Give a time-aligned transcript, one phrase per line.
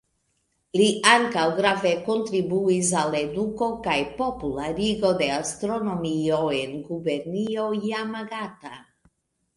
[0.79, 8.77] Li ankaŭ grave kontribuis al eduko kaj popularigo de astronomio en gubernio Jamagata.